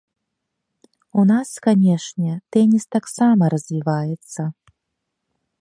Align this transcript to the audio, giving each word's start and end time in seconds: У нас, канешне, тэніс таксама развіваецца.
У 1.23 1.25
нас, 1.31 1.49
канешне, 1.67 2.31
тэніс 2.57 2.85
таксама 2.99 3.43
развіваецца. 3.57 4.41